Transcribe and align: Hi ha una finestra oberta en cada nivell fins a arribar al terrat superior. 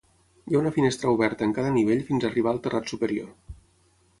Hi 0.51 0.55
ha 0.55 0.61
una 0.61 0.71
finestra 0.77 1.11
oberta 1.17 1.45
en 1.49 1.53
cada 1.57 1.73
nivell 1.75 2.01
fins 2.09 2.25
a 2.27 2.31
arribar 2.31 2.55
al 2.55 2.63
terrat 2.65 2.91
superior. 2.95 3.29